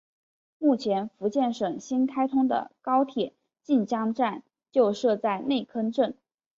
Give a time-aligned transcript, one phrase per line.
[0.57, 6.17] 目前福建省新开通的高铁晋江站就设在内坑镇。